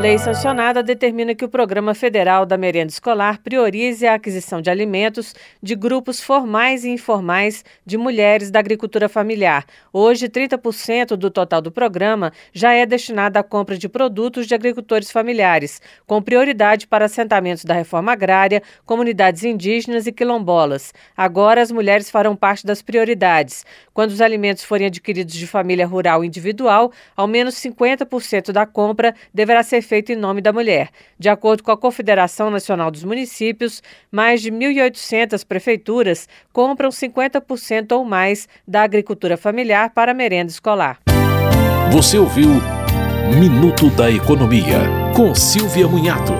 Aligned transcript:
Lei 0.00 0.16
sancionada 0.16 0.82
determina 0.82 1.34
que 1.34 1.44
o 1.44 1.48
Programa 1.48 1.94
Federal 1.94 2.46
da 2.46 2.56
Merenda 2.56 2.90
Escolar 2.90 3.38
priorize 3.42 4.06
a 4.06 4.14
aquisição 4.14 4.62
de 4.62 4.70
alimentos 4.70 5.34
de 5.62 5.74
grupos 5.74 6.22
formais 6.22 6.84
e 6.84 6.88
informais 6.88 7.62
de 7.84 7.98
mulheres 7.98 8.50
da 8.50 8.58
agricultura 8.58 9.10
familiar. 9.10 9.66
Hoje, 9.92 10.26
30% 10.26 11.16
do 11.16 11.30
total 11.30 11.60
do 11.60 11.70
programa 11.70 12.32
já 12.50 12.72
é 12.72 12.86
destinado 12.86 13.38
à 13.38 13.42
compra 13.42 13.76
de 13.76 13.90
produtos 13.90 14.46
de 14.46 14.54
agricultores 14.54 15.10
familiares, 15.10 15.82
com 16.06 16.22
prioridade 16.22 16.86
para 16.86 17.04
assentamentos 17.04 17.66
da 17.66 17.74
reforma 17.74 18.12
agrária, 18.12 18.62
comunidades 18.86 19.44
indígenas 19.44 20.06
e 20.06 20.12
quilombolas. 20.12 20.94
Agora, 21.14 21.60
as 21.60 21.70
mulheres 21.70 22.08
farão 22.08 22.34
parte 22.34 22.64
das 22.64 22.80
prioridades. 22.80 23.66
Quando 23.92 24.12
os 24.12 24.22
alimentos 24.22 24.64
forem 24.64 24.86
adquiridos 24.86 25.34
de 25.34 25.46
família 25.46 25.86
rural 25.86 26.24
individual, 26.24 26.90
ao 27.14 27.26
menos 27.26 27.56
50% 27.56 28.50
da 28.50 28.64
compra 28.64 29.14
deverá 29.34 29.62
ser 29.62 29.89
feito 29.90 30.12
em 30.12 30.16
nome 30.16 30.40
da 30.40 30.52
mulher. 30.52 30.90
De 31.18 31.28
acordo 31.28 31.64
com 31.64 31.72
a 31.72 31.76
Confederação 31.76 32.48
Nacional 32.48 32.92
dos 32.92 33.02
Municípios, 33.02 33.82
mais 34.08 34.40
de 34.40 34.52
1.800 34.52 35.44
prefeituras 35.44 36.28
compram 36.52 36.90
50% 36.90 37.90
ou 37.90 38.04
mais 38.04 38.48
da 38.66 38.82
agricultura 38.82 39.36
familiar 39.36 39.90
para 39.90 40.14
merenda 40.14 40.52
escolar. 40.52 41.00
Você 41.90 42.16
ouviu 42.16 42.50
Minuto 43.36 43.90
da 43.90 44.08
Economia, 44.10 44.78
com 45.16 45.34
Silvia 45.34 45.88
Munhato. 45.88 46.34